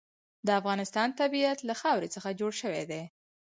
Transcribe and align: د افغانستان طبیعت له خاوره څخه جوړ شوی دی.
د 0.47 0.49
افغانستان 0.59 1.09
طبیعت 1.21 1.59
له 1.67 1.73
خاوره 1.81 2.07
څخه 2.15 2.37
جوړ 2.39 2.51
شوی 2.61 2.83
دی. 2.91 3.03